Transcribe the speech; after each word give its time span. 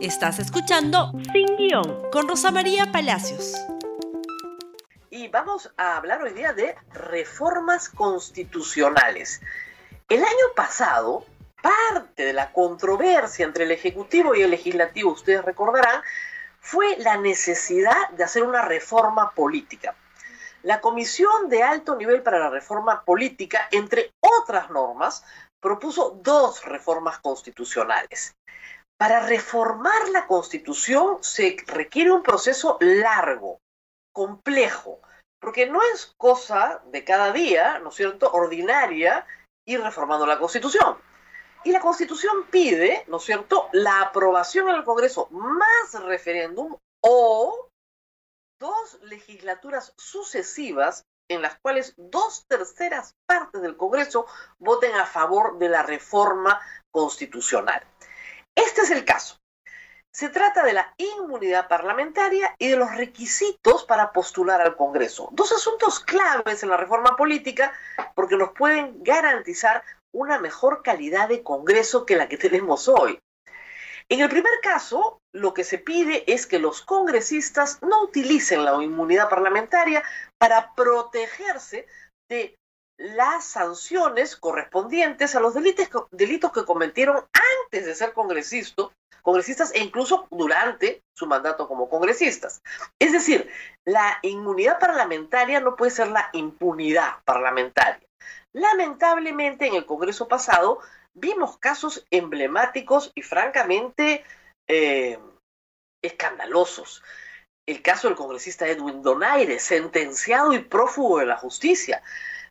Estás 0.00 0.38
escuchando 0.38 1.10
Sin 1.32 1.56
Guión 1.56 2.08
con 2.12 2.28
Rosa 2.28 2.52
María 2.52 2.92
Palacios. 2.92 3.52
Y 5.10 5.26
vamos 5.26 5.72
a 5.76 5.96
hablar 5.96 6.22
hoy 6.22 6.34
día 6.34 6.52
de 6.52 6.76
reformas 6.92 7.88
constitucionales. 7.88 9.40
El 10.08 10.20
año 10.22 10.54
pasado, 10.54 11.26
parte 11.60 12.26
de 12.26 12.32
la 12.32 12.52
controversia 12.52 13.44
entre 13.44 13.64
el 13.64 13.72
Ejecutivo 13.72 14.36
y 14.36 14.42
el 14.42 14.52
Legislativo, 14.52 15.10
ustedes 15.10 15.44
recordarán, 15.44 16.00
fue 16.60 16.96
la 16.98 17.16
necesidad 17.16 18.10
de 18.10 18.22
hacer 18.22 18.44
una 18.44 18.62
reforma 18.62 19.32
política. 19.32 19.96
La 20.62 20.80
Comisión 20.80 21.48
de 21.48 21.64
Alto 21.64 21.96
Nivel 21.96 22.22
para 22.22 22.38
la 22.38 22.50
Reforma 22.50 23.02
Política, 23.04 23.66
entre 23.72 24.12
otras 24.20 24.70
normas, 24.70 25.24
propuso 25.60 26.20
dos 26.22 26.64
reformas 26.64 27.18
constitucionales. 27.18 28.36
Para 28.98 29.20
reformar 29.20 30.08
la 30.08 30.26
constitución 30.26 31.18
se 31.22 31.56
requiere 31.66 32.10
un 32.10 32.24
proceso 32.24 32.78
largo, 32.80 33.60
complejo, 34.12 35.00
porque 35.40 35.66
no 35.66 35.80
es 35.94 36.12
cosa 36.16 36.82
de 36.86 37.04
cada 37.04 37.32
día, 37.32 37.78
¿no 37.78 37.90
es 37.90 37.94
cierto?, 37.94 38.28
ordinaria, 38.32 39.24
ir 39.66 39.80
reformando 39.80 40.26
la 40.26 40.40
constitución. 40.40 40.98
Y 41.62 41.70
la 41.70 41.80
constitución 41.80 42.46
pide, 42.50 43.04
¿no 43.06 43.18
es 43.18 43.22
cierto?, 43.22 43.68
la 43.72 44.00
aprobación 44.00 44.68
en 44.68 44.74
el 44.74 44.84
Congreso 44.84 45.28
más 45.30 45.94
referéndum 46.02 46.76
o 47.00 47.68
dos 48.58 48.98
legislaturas 49.02 49.94
sucesivas 49.96 51.04
en 51.30 51.42
las 51.42 51.56
cuales 51.60 51.94
dos 51.96 52.46
terceras 52.48 53.14
partes 53.26 53.62
del 53.62 53.76
Congreso 53.76 54.26
voten 54.58 54.94
a 54.96 55.06
favor 55.06 55.58
de 55.58 55.68
la 55.68 55.82
reforma 55.84 56.60
constitucional. 56.90 57.86
Este 58.58 58.80
es 58.80 58.90
el 58.90 59.04
caso. 59.04 59.38
Se 60.12 60.30
trata 60.30 60.64
de 60.64 60.72
la 60.72 60.92
inmunidad 60.96 61.68
parlamentaria 61.68 62.56
y 62.58 62.66
de 62.66 62.76
los 62.76 62.92
requisitos 62.96 63.84
para 63.84 64.12
postular 64.12 64.60
al 64.60 64.74
Congreso. 64.74 65.28
Dos 65.30 65.52
asuntos 65.52 66.00
claves 66.00 66.64
en 66.64 66.70
la 66.70 66.76
reforma 66.76 67.14
política 67.16 67.72
porque 68.16 68.36
nos 68.36 68.50
pueden 68.50 69.04
garantizar 69.04 69.84
una 70.12 70.40
mejor 70.40 70.82
calidad 70.82 71.28
de 71.28 71.44
Congreso 71.44 72.04
que 72.04 72.16
la 72.16 72.28
que 72.28 72.36
tenemos 72.36 72.88
hoy. 72.88 73.20
En 74.08 74.20
el 74.22 74.28
primer 74.28 74.54
caso, 74.60 75.20
lo 75.32 75.54
que 75.54 75.62
se 75.62 75.78
pide 75.78 76.24
es 76.26 76.48
que 76.48 76.58
los 76.58 76.82
congresistas 76.82 77.80
no 77.82 78.02
utilicen 78.02 78.64
la 78.64 78.82
inmunidad 78.82 79.28
parlamentaria 79.28 80.02
para 80.36 80.74
protegerse 80.74 81.86
de 82.28 82.57
las 82.98 83.44
sanciones 83.44 84.36
correspondientes 84.36 85.34
a 85.36 85.40
los 85.40 85.54
delitos, 85.54 85.88
delitos 86.10 86.52
que 86.52 86.64
cometieron 86.64 87.24
antes 87.62 87.86
de 87.86 87.94
ser 87.94 88.12
congresistas, 88.12 88.88
congresistas 89.22 89.72
e 89.74 89.80
incluso 89.80 90.26
durante 90.30 91.02
su 91.16 91.26
mandato 91.26 91.68
como 91.68 91.88
congresistas. 91.88 92.60
Es 92.98 93.12
decir, 93.12 93.50
la 93.86 94.18
inmunidad 94.22 94.78
parlamentaria 94.78 95.60
no 95.60 95.76
puede 95.76 95.92
ser 95.92 96.08
la 96.08 96.28
impunidad 96.32 97.22
parlamentaria. 97.24 98.06
Lamentablemente 98.54 99.66
en 99.66 99.74
el 99.74 99.86
Congreso 99.86 100.26
pasado 100.26 100.80
vimos 101.14 101.58
casos 101.58 102.04
emblemáticos 102.10 103.12
y 103.14 103.22
francamente 103.22 104.24
eh, 104.68 105.18
escandalosos. 106.02 107.02
El 107.66 107.82
caso 107.82 108.08
del 108.08 108.16
congresista 108.16 108.66
Edwin 108.66 109.02
Donaire, 109.02 109.58
sentenciado 109.58 110.52
y 110.54 110.60
prófugo 110.60 111.18
de 111.18 111.26
la 111.26 111.36
justicia. 111.36 112.02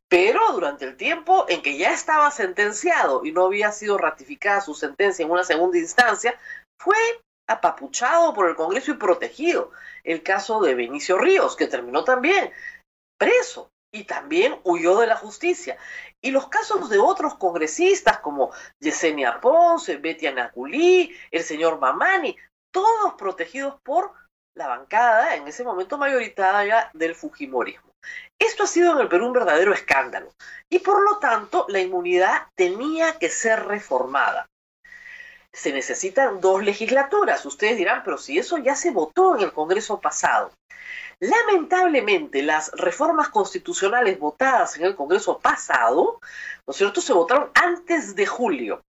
Pero 0.09 0.51
durante 0.53 0.85
el 0.85 0.95
tiempo 0.95 1.45
en 1.49 1.61
que 1.61 1.77
ya 1.77 1.91
estaba 1.91 2.31
sentenciado 2.31 3.25
y 3.25 3.31
no 3.31 3.45
había 3.45 3.71
sido 3.71 3.97
ratificada 3.97 4.61
su 4.61 4.73
sentencia 4.73 5.25
en 5.25 5.31
una 5.31 5.43
segunda 5.43 5.77
instancia, 5.77 6.39
fue 6.81 6.95
apapuchado 7.49 8.33
por 8.33 8.47
el 8.49 8.55
Congreso 8.55 8.91
y 8.91 8.95
protegido. 8.95 9.71
El 10.03 10.23
caso 10.23 10.61
de 10.61 10.75
Benicio 10.75 11.17
Ríos, 11.17 11.55
que 11.55 11.67
terminó 11.67 12.03
también 12.03 12.51
preso 13.17 13.69
y 13.93 14.03
también 14.03 14.59
huyó 14.63 14.97
de 14.99 15.07
la 15.07 15.17
justicia. 15.17 15.77
Y 16.21 16.31
los 16.31 16.47
casos 16.47 16.89
de 16.89 16.99
otros 16.99 17.35
congresistas 17.35 18.19
como 18.19 18.51
Yesenia 18.79 19.39
Ponce, 19.41 19.97
Betty 19.97 20.27
Anaculí, 20.27 21.15
el 21.31 21.43
señor 21.43 21.79
Mamani, 21.79 22.35
todos 22.71 23.13
protegidos 23.15 23.79
por 23.83 24.13
la 24.55 24.67
bancada, 24.67 25.35
en 25.35 25.47
ese 25.47 25.63
momento 25.63 25.97
mayoritaria, 25.97 26.89
del 26.93 27.15
Fujimorismo. 27.15 27.91
Esto 28.39 28.63
ha 28.63 28.67
sido 28.67 28.93
en 28.93 28.99
el 28.99 29.07
Perú 29.07 29.27
un 29.27 29.33
verdadero 29.33 29.73
escándalo 29.73 30.33
y 30.69 30.79
por 30.79 31.03
lo 31.03 31.17
tanto 31.17 31.65
la 31.69 31.79
inmunidad 31.79 32.47
tenía 32.55 33.17
que 33.17 33.29
ser 33.29 33.65
reformada. 33.65 34.45
Se 35.51 35.73
necesitan 35.73 36.39
dos 36.39 36.63
legislaturas. 36.63 37.43
Ustedes 37.45 37.77
dirán, 37.77 38.03
pero 38.03 38.17
si 38.17 38.37
eso 38.37 38.57
ya 38.59 38.75
se 38.75 38.91
votó 38.91 39.35
en 39.35 39.43
el 39.43 39.53
Congreso 39.53 39.99
pasado. 39.99 40.51
Lamentablemente, 41.19 42.43
las 42.43 42.71
reformas 42.73 43.29
constitucionales 43.29 44.19
votadas 44.19 44.77
en 44.77 44.85
el 44.85 44.95
Congreso 44.95 45.39
pasado, 45.39 46.19
¿no 46.67 46.71
es 46.71 46.77
cierto?, 46.77 47.01
se 47.01 47.13
votaron 47.13 47.49
antes 47.55 48.15
de 48.15 48.27
julio. 48.27 48.83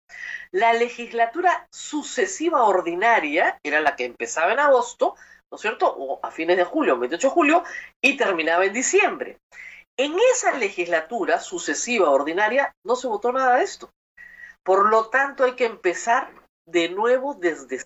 La 0.51 0.73
legislatura 0.73 1.69
sucesiva 1.71 2.65
ordinaria, 2.65 3.61
era 3.63 3.81
la 3.81 3.95
que 3.95 4.07
empezaba 4.07 4.53
en 4.53 4.59
agosto, 4.59 5.15
¿no 5.51 5.57
es 5.57 5.63
cierto? 5.63 5.95
O 5.97 6.21
a 6.23 6.31
fines 6.31 6.57
de 6.57 6.65
julio, 6.65 6.99
28 6.99 7.29
de 7.29 7.33
julio, 7.35 7.65
y 8.03 8.17
terminaba 8.17 8.65
en 8.65 8.73
diciembre. 8.73 9.39
En 9.99 10.15
esa 10.33 10.53
legislatura 10.59 11.41
sucesiva 11.41 12.11
ordinaria 12.11 12.75
no 12.85 12.97
se 12.97 13.09
votó 13.09 13.33
nada 13.33 13.57
de 13.57 13.65
esto. 13.65 13.91
Por 14.65 14.91
lo 14.91 15.09
tanto, 15.09 15.45
hay 15.45 15.53
que 15.53 15.65
empezar 15.65 16.31
de 16.69 16.89
nuevo 16.89 17.35
desde 17.35 17.85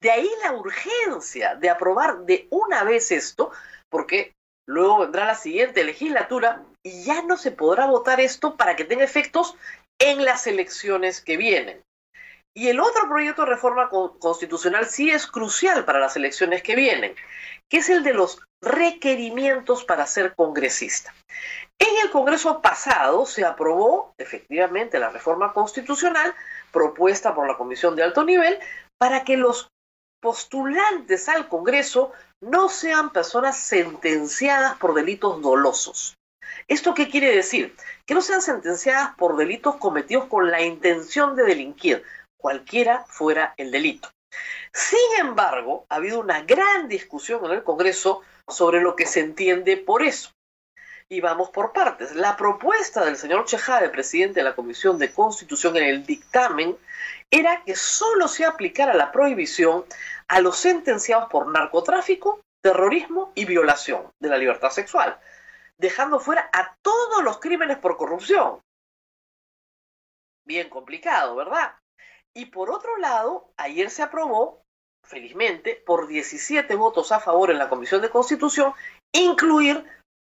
de 0.00 0.10
ahí 0.10 0.28
la 0.42 0.52
urgencia 0.52 1.56
de 1.56 1.70
aprobar 1.70 2.20
de 2.20 2.46
una 2.50 2.84
vez 2.84 3.10
esto, 3.12 3.52
porque 3.90 4.34
luego 4.68 4.98
vendrá 4.98 5.24
la 5.24 5.34
siguiente 5.34 5.84
legislatura 5.84 6.64
y 6.82 7.04
ya 7.04 7.22
no 7.22 7.36
se 7.36 7.50
podrá 7.50 7.86
votar 7.86 8.20
esto 8.20 8.56
para 8.56 8.76
que 8.76 8.84
tenga 8.84 9.04
efectos 9.04 9.56
en 9.98 10.24
las 10.24 10.46
elecciones 10.46 11.20
que 11.20 11.36
vienen. 11.36 11.82
Y 12.56 12.68
el 12.68 12.78
otro 12.78 13.08
proyecto 13.08 13.42
de 13.42 13.50
reforma 13.50 13.90
constitucional 13.90 14.86
sí 14.86 15.10
es 15.10 15.26
crucial 15.26 15.84
para 15.84 15.98
las 15.98 16.14
elecciones 16.14 16.62
que 16.62 16.76
vienen, 16.76 17.16
que 17.68 17.78
es 17.78 17.88
el 17.88 18.04
de 18.04 18.14
los 18.14 18.40
requerimientos 18.62 19.84
para 19.84 20.06
ser 20.06 20.34
congresista. 20.36 21.12
En 21.80 21.88
el 22.02 22.10
Congreso 22.10 22.62
pasado 22.62 23.26
se 23.26 23.44
aprobó 23.44 24.14
efectivamente 24.18 25.00
la 25.00 25.10
reforma 25.10 25.52
constitucional 25.52 26.32
propuesta 26.70 27.34
por 27.34 27.48
la 27.48 27.56
Comisión 27.56 27.96
de 27.96 28.04
Alto 28.04 28.24
Nivel 28.24 28.60
para 28.98 29.24
que 29.24 29.36
los 29.36 29.68
postulantes 30.22 31.28
al 31.28 31.48
Congreso 31.48 32.12
no 32.40 32.68
sean 32.68 33.10
personas 33.10 33.58
sentenciadas 33.58 34.76
por 34.76 34.94
delitos 34.94 35.42
dolosos. 35.42 36.14
¿Esto 36.68 36.94
qué 36.94 37.08
quiere 37.08 37.34
decir? 37.34 37.74
Que 38.06 38.14
no 38.14 38.22
sean 38.22 38.40
sentenciadas 38.40 39.14
por 39.16 39.36
delitos 39.36 39.76
cometidos 39.76 40.26
con 40.26 40.50
la 40.50 40.62
intención 40.62 41.36
de 41.36 41.42
delinquir, 41.42 42.04
cualquiera 42.44 43.06
fuera 43.08 43.54
el 43.56 43.70
delito. 43.70 44.10
Sin 44.70 44.98
embargo, 45.18 45.86
ha 45.88 45.94
habido 45.94 46.20
una 46.20 46.42
gran 46.42 46.88
discusión 46.88 47.42
en 47.46 47.52
el 47.52 47.64
Congreso 47.64 48.20
sobre 48.46 48.82
lo 48.82 48.94
que 48.96 49.06
se 49.06 49.20
entiende 49.20 49.78
por 49.78 50.02
eso. 50.02 50.30
Y 51.08 51.22
vamos 51.22 51.48
por 51.48 51.72
partes. 51.72 52.14
La 52.14 52.36
propuesta 52.36 53.02
del 53.02 53.16
señor 53.16 53.46
Chejade, 53.46 53.88
presidente 53.88 54.40
de 54.40 54.44
la 54.44 54.54
Comisión 54.54 54.98
de 54.98 55.10
Constitución 55.10 55.78
en 55.78 55.84
el 55.84 56.04
dictamen, 56.04 56.76
era 57.30 57.64
que 57.64 57.76
solo 57.76 58.28
se 58.28 58.44
aplicara 58.44 58.92
la 58.92 59.10
prohibición 59.10 59.86
a 60.28 60.40
los 60.40 60.58
sentenciados 60.58 61.30
por 61.30 61.50
narcotráfico, 61.50 62.42
terrorismo 62.62 63.32
y 63.34 63.46
violación 63.46 64.10
de 64.20 64.28
la 64.28 64.36
libertad 64.36 64.68
sexual, 64.68 65.18
dejando 65.78 66.20
fuera 66.20 66.50
a 66.52 66.76
todos 66.82 67.24
los 67.24 67.40
crímenes 67.40 67.78
por 67.78 67.96
corrupción. 67.96 68.60
Bien 70.46 70.68
complicado, 70.68 71.36
¿verdad? 71.36 71.74
Y 72.36 72.46
por 72.46 72.70
otro 72.70 72.96
lado, 72.96 73.48
ayer 73.56 73.90
se 73.90 74.02
aprobó, 74.02 74.62
felizmente, 75.06 75.82
por 75.86 76.08
17 76.08 76.74
votos 76.74 77.12
a 77.12 77.20
favor 77.20 77.50
en 77.50 77.58
la 77.58 77.68
Comisión 77.68 78.02
de 78.02 78.10
Constitución, 78.10 78.74
incluir 79.12 79.84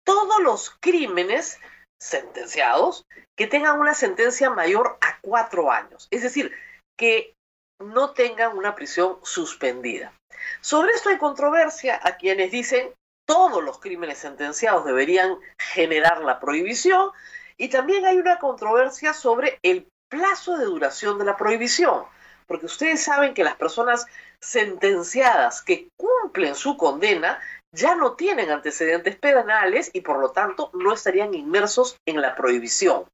todos 0.04 0.42
los 0.42 0.76
crímenes 0.80 1.58
sentenciados 2.00 3.04
que 3.36 3.46
tengan 3.46 3.80
una 3.80 3.94
sentencia 3.94 4.50
mayor 4.50 4.98
a 5.00 5.18
cuatro 5.22 5.70
años. 5.70 6.06
Es 6.10 6.22
decir, 6.22 6.52
que 6.98 7.34
no 7.80 8.12
tengan 8.12 8.56
una 8.56 8.74
prisión 8.74 9.18
suspendida. 9.22 10.12
Sobre 10.60 10.92
esto 10.92 11.08
hay 11.08 11.18
controversia 11.18 11.98
a 12.02 12.16
quienes 12.16 12.50
dicen 12.50 12.92
todos 13.26 13.64
los 13.64 13.80
crímenes 13.80 14.18
sentenciados 14.18 14.84
deberían 14.84 15.38
generar 15.58 16.22
la 16.22 16.38
prohibición 16.38 17.10
y 17.56 17.68
también 17.68 18.04
hay 18.04 18.18
una 18.18 18.38
controversia 18.38 19.14
sobre 19.14 19.58
el 19.62 19.88
plazo 20.14 20.56
de 20.56 20.66
duración 20.66 21.18
de 21.18 21.24
la 21.24 21.36
prohibición, 21.36 22.04
porque 22.46 22.66
ustedes 22.66 23.02
saben 23.02 23.34
que 23.34 23.42
las 23.42 23.56
personas 23.56 24.06
sentenciadas 24.40 25.60
que 25.60 25.88
cumplen 25.96 26.54
su 26.54 26.76
condena 26.76 27.40
ya 27.72 27.96
no 27.96 28.12
tienen 28.12 28.50
antecedentes 28.50 29.16
penales 29.16 29.90
y 29.92 30.02
por 30.02 30.20
lo 30.20 30.30
tanto 30.30 30.70
no 30.74 30.92
estarían 30.92 31.34
inmersos 31.34 31.96
en 32.06 32.20
la 32.20 32.36
prohibición. 32.36 33.06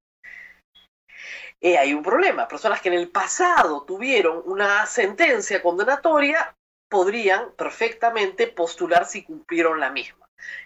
eh, 1.62 1.78
hay 1.78 1.94
un 1.94 2.02
problema. 2.02 2.48
Personas 2.48 2.80
que 2.80 2.88
en 2.88 2.94
el 2.94 3.08
pasado 3.08 3.82
tuvieron 3.82 4.42
una 4.44 4.86
sentencia 4.86 5.62
condenatoria 5.62 6.54
podrían 6.90 7.52
perfectamente 7.52 8.46
postular 8.46 9.06
si 9.06 9.24
cumplieron 9.24 9.80
la 9.80 9.90
misma. 9.90 10.19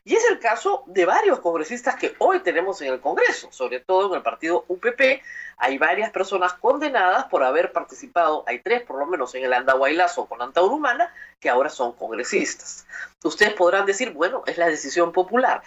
Y 0.05 0.15
es 0.15 0.25
el 0.31 0.39
caso 0.39 0.85
de 0.87 1.05
varios 1.05 1.41
congresistas 1.41 1.97
que 1.97 2.15
hoy 2.19 2.41
tenemos 2.41 2.81
en 2.83 2.93
el 2.93 3.01
Congreso, 3.01 3.51
sobre 3.53 3.81
todo 3.81 4.11
en 4.11 4.17
el 4.17 4.23
partido 4.23 4.65
UPP. 4.69 5.23
Hay 5.57 5.79
varias 5.79 6.11
personas 6.11 6.55
condenadas 6.55 7.25
por 7.27 7.43
haber 7.45 7.73
participado, 7.73 8.45
hay 8.47 8.61
tres 8.61 8.83
por 8.83 8.99
lo 8.99 9.07
menos 9.07 9.35
en 9.35 9.45
el 9.45 9.53
Andahuaylazo 9.53 10.27
con 10.27 10.43
Antaurumana, 10.43 11.13
que 11.41 11.49
ahora 11.49 11.71
son 11.71 11.93
congresistas. 11.93 12.87
Ustedes 13.23 13.55
podrán 13.55 13.87
decir, 13.87 14.13
bueno, 14.13 14.43
es 14.47 14.59
la 14.59 14.69
decisión 14.69 15.13
popular. 15.13 15.63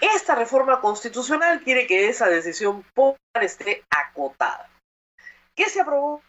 Esta 0.00 0.34
reforma 0.34 0.80
constitucional 0.80 1.60
quiere 1.62 1.86
que 1.86 2.08
esa 2.08 2.28
decisión 2.28 2.82
popular 2.94 3.42
esté 3.42 3.84
acotada. 3.90 4.68
¿Qué 5.54 5.68
se 5.68 5.80
aprobó? 5.80 6.22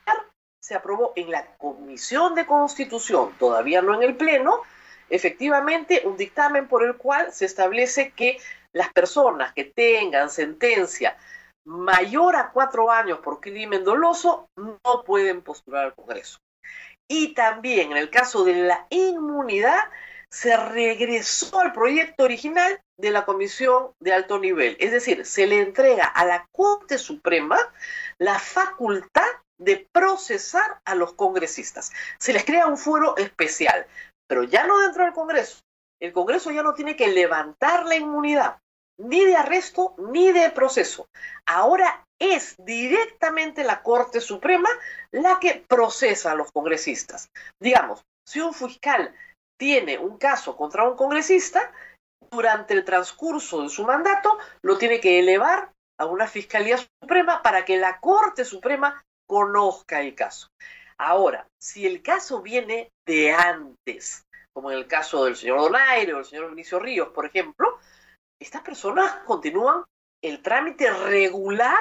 Se 0.62 0.76
aprobó 0.76 1.14
en 1.16 1.32
la 1.32 1.46
Comisión 1.58 2.36
de 2.36 2.46
Constitución, 2.46 3.34
todavía 3.38 3.82
no 3.82 3.94
en 3.94 4.04
el 4.04 4.16
Pleno, 4.16 4.62
efectivamente 5.10 6.02
un 6.06 6.18
dictamen 6.18 6.68
por 6.68 6.84
el 6.84 6.96
cual 6.96 7.32
se 7.34 7.46
establece 7.46 8.12
que 8.12 8.38
las 8.74 8.92
personas 8.94 9.54
que 9.54 9.66
tengan 9.66 10.30
sentencia 10.30 11.18
mayor 11.66 12.36
a 12.36 12.52
cuatro 12.52 12.92
años 12.92 13.20
por 13.20 13.40
crimen 13.42 13.84
doloso 13.84 14.48
no 14.56 15.04
pueden 15.06 15.42
postular 15.42 15.86
al 15.86 15.96
Congreso. 15.96 16.40
Y 17.10 17.34
también 17.34 17.92
en 17.92 17.98
el 17.98 18.10
caso 18.10 18.44
de 18.44 18.54
la 18.54 18.86
inmunidad, 18.90 19.80
se 20.30 20.58
regresó 20.58 21.60
al 21.60 21.72
proyecto 21.72 22.24
original 22.24 22.82
de 22.98 23.12
la 23.12 23.26
Comisión 23.26 23.92
de 24.00 24.14
Alto 24.14 24.40
Nivel. 24.40 24.76
Es 24.80 24.92
decir, 24.92 25.26
se 25.26 25.48
le 25.48 25.62
entrega 25.62 26.06
a 26.06 26.26
la 26.26 26.46
Corte 26.52 26.98
Suprema 26.98 27.58
la 28.18 28.38
facultad 28.40 29.28
de 29.60 29.88
procesar 29.92 30.82
a 30.86 30.96
los 30.96 31.14
congresistas. 31.14 31.92
Se 32.20 32.34
les 32.34 32.44
crea 32.46 32.68
un 32.68 32.78
foro 32.78 33.18
especial 33.18 33.88
pero 34.28 34.44
ya 34.44 34.68
no 34.68 34.80
dentro 34.80 35.04
del 35.04 35.14
Congreso. 35.14 35.60
El 36.02 36.14
Congreso 36.14 36.52
ya 36.52 36.64
no 36.64 36.74
tiene 36.74 36.96
que 36.96 37.08
levantar 37.08 37.86
la 37.86 37.96
inmunidad, 37.96 38.60
ni 39.00 39.26
de 39.26 39.36
arresto, 39.36 39.96
ni 39.98 40.32
de 40.32 40.50
proceso. 40.52 41.08
Ahora 41.46 42.04
es 42.20 42.56
directamente 42.60 43.64
la 43.64 43.82
Corte 43.82 44.22
Suprema 44.22 44.70
la 45.12 45.40
que 45.40 45.66
procesa 45.68 46.32
a 46.32 46.36
los 46.36 46.52
congresistas. 46.52 47.30
Digamos, 47.62 48.04
si 48.28 48.40
un 48.42 48.54
fiscal 48.54 49.16
tiene 49.60 49.98
un 49.98 50.18
caso 50.18 50.56
contra 50.56 50.88
un 50.88 50.96
congresista, 50.96 51.72
durante 52.30 52.74
el 52.74 52.84
transcurso 52.84 53.64
de 53.64 53.70
su 53.70 53.84
mandato 53.86 54.38
lo 54.62 54.78
tiene 54.78 55.00
que 55.00 55.20
elevar 55.20 55.72
a 56.00 56.06
una 56.06 56.28
Fiscalía 56.28 56.78
Suprema 57.02 57.42
para 57.42 57.66
que 57.66 57.78
la 57.78 58.00
Corte 58.00 58.46
Suprema 58.46 59.04
conozca 59.28 60.02
el 60.02 60.14
caso. 60.14 60.50
Ahora, 61.00 61.48
si 61.62 61.86
el 61.86 62.02
caso 62.02 62.42
viene 62.42 62.92
de 63.06 63.32
antes, 63.32 64.24
como 64.54 64.72
en 64.72 64.78
el 64.78 64.88
caso 64.88 65.26
del 65.26 65.36
señor 65.36 65.62
Donaire 65.62 66.14
o 66.14 66.20
el 66.20 66.26
señor 66.26 66.50
Vinicio 66.50 66.80
Ríos, 66.80 67.10
por 67.10 67.26
ejemplo, 67.26 67.78
estas 68.42 68.62
personas 68.62 69.24
continúan 69.26 69.84
el 70.24 70.42
trámite 70.42 70.92
regular 70.92 71.80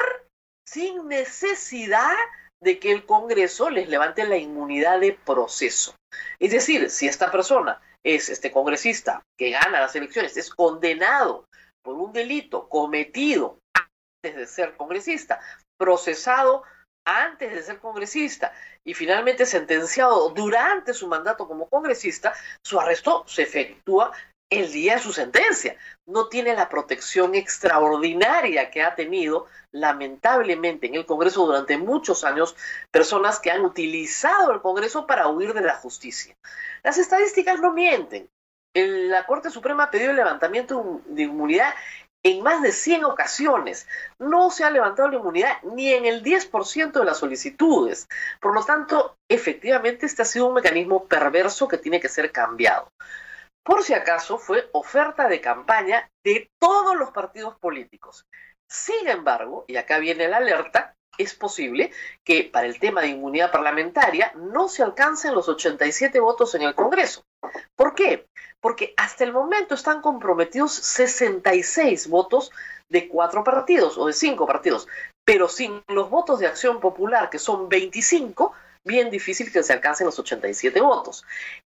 sin 0.68 1.08
necesidad 1.08 2.16
de 2.62 2.78
que 2.78 2.92
el 2.92 3.06
Congreso 3.06 3.70
les 3.70 3.88
levante 3.88 4.26
la 4.26 4.36
inmunidad 4.36 5.00
de 5.00 5.12
proceso. 5.12 5.94
Es 6.38 6.52
decir, 6.52 6.90
si 6.90 7.06
esta 7.06 7.30
persona 7.30 7.80
es 8.04 8.28
este 8.28 8.50
congresista 8.52 9.22
que 9.38 9.50
gana 9.50 9.80
las 9.80 9.94
elecciones, 9.96 10.36
es 10.36 10.50
condenado 10.50 11.46
por 11.82 11.96
un 11.96 12.12
delito 12.12 12.68
cometido 12.68 13.58
antes 13.74 14.36
de 14.36 14.46
ser 14.46 14.76
congresista, 14.76 15.40
procesado 15.78 16.62
antes 17.06 17.52
de 17.52 17.62
ser 17.62 17.78
congresista 17.78 18.52
y 18.84 18.92
finalmente 18.92 19.46
sentenciado 19.46 20.28
durante 20.30 20.92
su 20.92 21.06
mandato 21.06 21.48
como 21.48 21.68
congresista, 21.68 22.34
su 22.62 22.78
arresto 22.78 23.24
se 23.26 23.42
efectúa 23.42 24.12
el 24.50 24.72
día 24.72 24.94
de 24.94 25.00
su 25.00 25.12
sentencia. 25.12 25.76
No 26.06 26.28
tiene 26.28 26.54
la 26.54 26.68
protección 26.68 27.34
extraordinaria 27.34 28.70
que 28.70 28.82
ha 28.82 28.94
tenido, 28.94 29.46
lamentablemente, 29.72 30.86
en 30.86 30.94
el 30.96 31.06
Congreso 31.06 31.46
durante 31.46 31.78
muchos 31.78 32.24
años, 32.24 32.56
personas 32.90 33.40
que 33.40 33.50
han 33.50 33.64
utilizado 33.64 34.52
el 34.52 34.60
Congreso 34.60 35.06
para 35.06 35.28
huir 35.28 35.52
de 35.52 35.62
la 35.62 35.74
justicia. 35.76 36.36
Las 36.82 36.98
estadísticas 36.98 37.60
no 37.60 37.72
mienten. 37.72 38.28
la 38.74 39.26
Corte 39.26 39.50
Suprema 39.50 39.90
pidió 39.90 40.10
el 40.10 40.16
levantamiento 40.16 41.00
de 41.06 41.22
inmunidad 41.22 41.74
en 42.26 42.42
más 42.42 42.60
de 42.60 42.72
100 42.72 43.04
ocasiones. 43.04 43.86
No 44.18 44.50
se 44.50 44.64
ha 44.64 44.70
levantado 44.70 45.08
la 45.08 45.16
inmunidad 45.16 45.62
ni 45.62 45.92
en 45.92 46.06
el 46.06 46.24
10% 46.24 46.90
de 46.90 47.04
las 47.04 47.18
solicitudes. 47.18 48.08
Por 48.40 48.52
lo 48.52 48.64
tanto, 48.64 49.16
efectivamente, 49.28 50.06
este 50.06 50.22
ha 50.22 50.24
sido 50.24 50.46
un 50.46 50.54
mecanismo 50.54 51.06
perverso 51.06 51.68
que 51.68 51.78
tiene 51.78 52.00
que 52.00 52.08
ser 52.08 52.32
cambiado. 52.32 52.90
Por 53.62 53.84
si 53.84 53.94
acaso, 53.94 54.38
fue 54.38 54.68
oferta 54.72 55.28
de 55.28 55.40
campaña 55.40 56.10
de 56.24 56.50
todos 56.58 56.96
los 56.96 57.10
partidos 57.12 57.56
políticos. 57.60 58.26
Sin 58.68 59.06
embargo, 59.08 59.64
y 59.68 59.76
acá 59.76 59.98
viene 59.98 60.26
la 60.26 60.38
alerta, 60.38 60.96
es 61.18 61.34
posible 61.34 61.92
que 62.24 62.44
para 62.44 62.66
el 62.66 62.78
tema 62.78 63.00
de 63.00 63.08
inmunidad 63.08 63.50
parlamentaria 63.50 64.32
no 64.36 64.68
se 64.68 64.82
alcancen 64.82 65.34
los 65.34 65.48
87 65.48 66.18
votos 66.20 66.54
en 66.54 66.62
el 66.62 66.74
Congreso. 66.74 67.24
¿Por 67.74 67.94
qué? 67.94 68.26
Porque 68.60 68.94
hasta 68.96 69.24
el 69.24 69.32
momento 69.32 69.74
están 69.74 70.00
comprometidos 70.00 70.72
66 70.72 72.08
votos 72.08 72.50
de 72.88 73.08
cuatro 73.08 73.44
partidos 73.44 73.98
o 73.98 74.06
de 74.06 74.12
cinco 74.12 74.46
partidos, 74.46 74.86
pero 75.24 75.48
sin 75.48 75.82
los 75.88 76.10
votos 76.10 76.38
de 76.38 76.46
Acción 76.46 76.80
Popular, 76.80 77.30
que 77.30 77.38
son 77.38 77.68
25, 77.68 78.52
bien 78.84 79.10
difícil 79.10 79.52
que 79.52 79.62
se 79.62 79.72
alcancen 79.72 80.06
los 80.06 80.18
87 80.18 80.80
votos. 80.80 81.24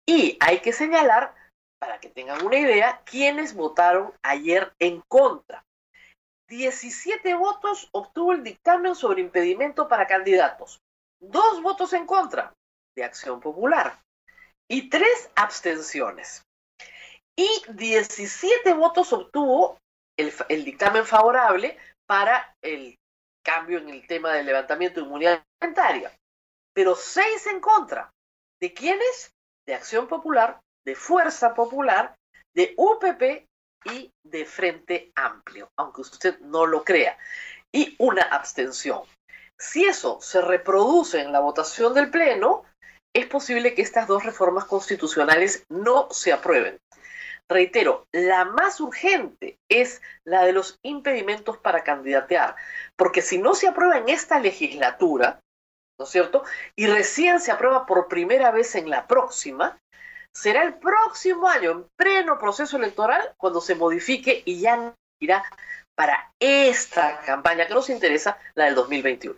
Y 0.06 0.36
hay 0.40 0.60
que 0.60 0.72
señalar, 0.72 1.34
para 1.80 1.98
que 1.98 2.08
tengan 2.08 2.44
una 2.44 2.58
idea, 2.58 3.02
quiénes 3.04 3.54
votaron 3.54 4.12
ayer 4.22 4.72
en 4.78 5.02
contra. 5.08 5.64
17 6.48 7.34
votos 7.34 7.88
obtuvo 7.92 8.32
el 8.32 8.42
dictamen 8.42 8.94
sobre 8.94 9.20
impedimento 9.20 9.86
para 9.86 10.06
candidatos, 10.06 10.80
dos 11.20 11.62
votos 11.62 11.92
en 11.92 12.06
contra 12.06 12.54
de 12.96 13.04
Acción 13.04 13.40
Popular 13.40 14.00
y 14.66 14.88
tres 14.88 15.30
abstenciones. 15.36 16.42
Y 17.36 17.48
17 17.68 18.72
votos 18.72 19.12
obtuvo 19.12 19.78
el, 20.16 20.64
dictamen 20.64 21.04
favorable 21.06 21.78
para 22.06 22.56
el 22.62 22.98
cambio 23.44 23.78
en 23.78 23.90
el 23.90 24.06
tema 24.06 24.32
del 24.32 24.46
levantamiento 24.46 25.00
de 25.00 25.06
inmunidad 25.06 25.44
parlamentaria, 25.58 26.12
pero 26.72 26.96
seis 26.96 27.46
en 27.46 27.60
contra. 27.60 28.10
¿De 28.60 28.72
quiénes? 28.72 29.30
De 29.66 29.74
Acción 29.74 30.08
Popular, 30.08 30.60
de 30.84 30.96
Fuerza 30.96 31.54
Popular, 31.54 32.16
de 32.54 32.74
UPP 32.76 33.47
y 33.84 34.12
de 34.24 34.44
Frente 34.44 35.12
Amplio, 35.14 35.70
aunque 35.76 36.02
usted 36.02 36.38
no 36.40 36.66
lo 36.66 36.84
crea, 36.84 37.18
y 37.72 37.94
una 37.98 38.22
abstención. 38.22 39.02
Si 39.58 39.84
eso 39.84 40.20
se 40.20 40.40
reproduce 40.40 41.20
en 41.20 41.32
la 41.32 41.40
votación 41.40 41.94
del 41.94 42.10
Pleno, 42.10 42.64
es 43.14 43.26
posible 43.26 43.74
que 43.74 43.82
estas 43.82 44.06
dos 44.06 44.24
reformas 44.24 44.66
constitucionales 44.66 45.64
no 45.68 46.08
se 46.10 46.32
aprueben. 46.32 46.78
Reitero, 47.50 48.06
la 48.12 48.44
más 48.44 48.78
urgente 48.80 49.56
es 49.70 50.02
la 50.24 50.44
de 50.44 50.52
los 50.52 50.78
impedimentos 50.84 51.56
para 51.56 51.82
candidatear, 51.82 52.56
porque 52.96 53.22
si 53.22 53.38
no 53.38 53.54
se 53.54 53.68
aprueba 53.68 53.96
en 53.96 54.08
esta 54.10 54.38
legislatura, 54.38 55.40
¿no 55.98 56.04
es 56.04 56.10
cierto? 56.10 56.44
Y 56.76 56.86
recién 56.86 57.40
se 57.40 57.50
aprueba 57.50 57.86
por 57.86 58.06
primera 58.06 58.50
vez 58.50 58.74
en 58.74 58.90
la 58.90 59.06
próxima, 59.06 59.78
será 60.38 60.62
el 60.62 60.74
próximo 60.74 61.48
año, 61.48 61.70
en 61.72 61.86
pleno 61.96 62.38
proceso 62.38 62.76
electoral, 62.76 63.34
cuando 63.36 63.60
se 63.60 63.74
modifique 63.74 64.42
y 64.44 64.60
ya 64.60 64.94
irá 65.20 65.44
para 65.96 66.32
esta 66.38 67.20
campaña 67.22 67.66
que 67.66 67.74
nos 67.74 67.90
interesa, 67.90 68.38
la 68.54 68.66
del 68.66 68.76
2021. 68.76 69.34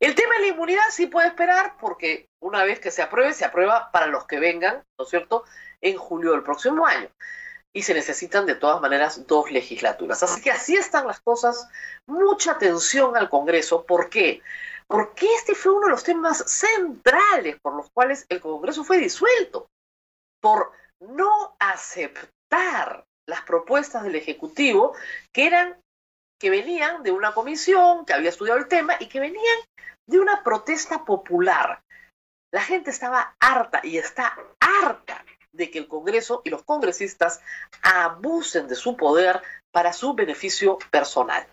El 0.00 0.16
tema 0.16 0.34
de 0.34 0.40
la 0.40 0.46
inmunidad 0.48 0.82
sí 0.90 1.06
puede 1.06 1.28
esperar 1.28 1.76
porque 1.78 2.26
una 2.42 2.64
vez 2.64 2.80
que 2.80 2.90
se 2.90 3.02
apruebe, 3.02 3.32
se 3.34 3.44
aprueba 3.44 3.92
para 3.92 4.08
los 4.08 4.26
que 4.26 4.40
vengan, 4.40 4.82
¿no 4.98 5.04
es 5.04 5.10
cierto?, 5.10 5.44
en 5.80 5.96
julio 5.96 6.32
del 6.32 6.42
próximo 6.42 6.86
año. 6.86 7.08
Y 7.72 7.82
se 7.82 7.94
necesitan 7.94 8.44
de 8.44 8.56
todas 8.56 8.80
maneras 8.80 9.28
dos 9.28 9.52
legislaturas. 9.52 10.24
Así 10.24 10.42
que 10.42 10.50
así 10.50 10.76
están 10.76 11.06
las 11.06 11.20
cosas. 11.20 11.68
Mucha 12.06 12.52
atención 12.52 13.16
al 13.16 13.30
Congreso. 13.30 13.84
¿Por 13.86 14.10
qué? 14.10 14.42
Porque 14.88 15.32
este 15.36 15.54
fue 15.54 15.72
uno 15.72 15.86
de 15.86 15.92
los 15.92 16.04
temas 16.04 16.44
centrales 16.50 17.58
por 17.62 17.74
los 17.74 17.88
cuales 17.94 18.26
el 18.28 18.40
Congreso 18.40 18.84
fue 18.84 18.98
disuelto 18.98 19.68
por 20.42 20.72
no 21.00 21.56
aceptar 21.58 23.06
las 23.26 23.40
propuestas 23.42 24.02
del 24.02 24.16
Ejecutivo 24.16 24.94
que 25.32 25.46
eran 25.46 25.80
que 26.38 26.50
venían 26.50 27.04
de 27.04 27.12
una 27.12 27.32
comisión 27.32 28.04
que 28.04 28.12
había 28.12 28.30
estudiado 28.30 28.58
el 28.58 28.66
tema 28.66 28.94
y 28.98 29.06
que 29.06 29.20
venían 29.20 29.58
de 30.08 30.18
una 30.18 30.42
protesta 30.42 31.04
popular. 31.04 31.82
La 32.52 32.60
gente 32.60 32.90
estaba 32.90 33.36
harta 33.38 33.80
y 33.84 33.96
está 33.96 34.36
harta 34.58 35.24
de 35.52 35.70
que 35.70 35.78
el 35.78 35.86
Congreso 35.86 36.42
y 36.44 36.50
los 36.50 36.64
congresistas 36.64 37.40
abusen 37.82 38.66
de 38.66 38.74
su 38.74 38.96
poder 38.96 39.40
para 39.70 39.92
su 39.92 40.14
beneficio 40.14 40.78
personal. 40.90 41.46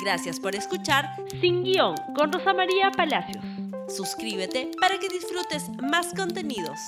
Gracias 0.00 0.40
por 0.40 0.54
escuchar 0.54 1.04
Sin 1.40 1.62
Guión 1.62 1.94
con 2.16 2.32
Rosa 2.32 2.54
María 2.54 2.90
Palacios. 2.90 3.44
Suscríbete 3.88 4.70
para 4.80 4.98
que 4.98 5.08
disfrutes 5.08 5.68
más 5.82 6.14
contenidos. 6.14 6.78